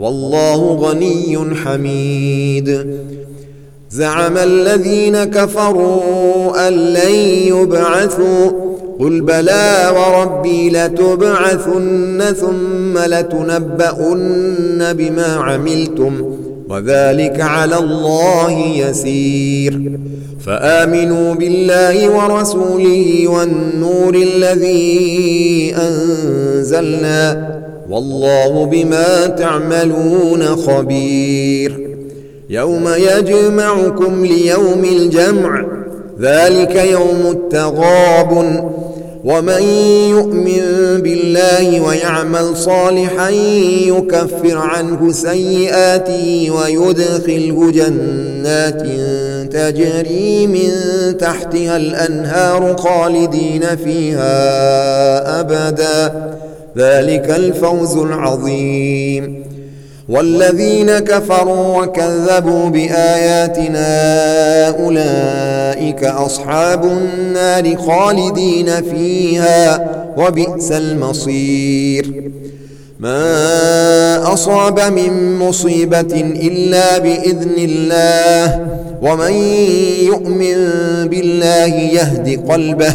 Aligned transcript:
والله 0.00 0.56
غني 0.56 1.54
حميد. 1.54 2.86
زعم 3.90 4.36
الذين 4.36 5.24
كفروا 5.24 6.68
أن 6.68 6.72
لن 6.72 7.14
يبعثوا. 7.46 8.50
قل 9.00 9.20
بلى 9.20 9.92
وربي 9.96 10.70
لتبعثن 10.70 12.22
ثم 12.40 12.98
لتنبؤن 12.98 14.92
بما 14.92 15.26
عملتم. 15.26 16.34
وذلك 16.68 17.40
على 17.40 17.78
الله 17.78 18.58
يسير. 18.60 19.98
فآمنوا 20.46 21.34
بالله 21.34 22.16
ورسوله 22.16 23.28
والنور 23.28 24.14
الذي 24.14 25.74
أنزلنا. 25.76 27.48
والله 27.90 28.64
بما 28.64 29.26
تعملون 29.26 30.42
خبير. 30.42 31.88
يوم 32.50 32.88
يجمعكم 32.96 34.26
ليوم 34.26 34.84
الجمع 34.84 35.64
ذلك 36.20 36.74
يوم 36.76 37.30
التغاب 37.30 38.32
ومن 39.24 39.62
يؤمن 40.10 40.62
بالله 41.02 41.80
ويعمل 41.80 42.56
صالحا 42.56 43.30
يكفر 43.86 44.58
عنه 44.58 45.12
سيئاته 45.12 46.50
ويدخله 46.50 47.70
جنات 47.70 48.82
تجري 49.52 50.46
من 50.46 50.70
تحتها 51.18 51.76
الأنهار 51.76 52.76
خالدين 52.76 53.76
فيها 53.84 54.30
أبداً. 55.40 56.37
ذلك 56.76 57.30
الفوز 57.30 57.96
العظيم. 57.96 59.44
والذين 60.08 60.98
كفروا 60.98 61.82
وكذبوا 61.82 62.68
بآياتنا 62.68 63.88
أولئك 64.68 66.04
أصحاب 66.04 66.84
النار 66.84 67.76
خالدين 67.76 68.66
فيها 68.66 69.88
وبئس 70.16 70.72
المصير. 70.72 72.30
ما 73.00 74.32
أصاب 74.32 74.80
من 74.80 75.38
مصيبة 75.38 76.14
إلا 76.20 76.98
بإذن 76.98 77.54
الله 77.58 78.66
ومن 79.02 79.32
يؤمن 80.02 80.56
بالله 81.08 81.74
يهد 81.74 82.50
قلبه 82.50 82.94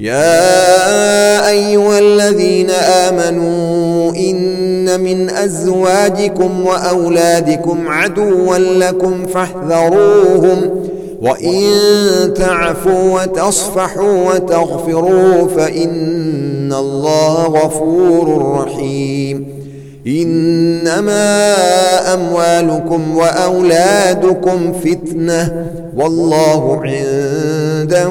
يا 0.00 1.48
أيها 1.48 1.98
الذين 1.98 2.70
آمنوا 2.70 4.12
إن 4.14 5.00
من 5.00 5.30
أزواجكم 5.30 6.66
وأولادكم 6.66 7.88
عدوا 7.88 8.58
لكم 8.58 9.26
فاحذروهم 9.26 10.70
وإن 11.22 11.64
تعفوا 12.34 13.22
وتصفحوا 13.22 14.34
وتغفروا 14.34 15.48
فإن 15.48 16.72
الله 16.72 17.46
غفور 17.46 18.56
رحيم. 18.60 19.58
إنما 20.06 21.54
أموالكم 22.14 23.16
وأولادكم 23.16 24.72
فتنة 24.72 25.66
والله 25.96 26.80
عنده 26.84 28.10